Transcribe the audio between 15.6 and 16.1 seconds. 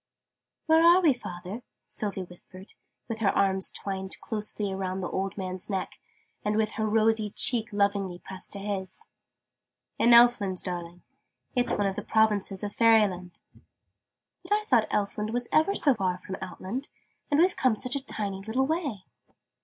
so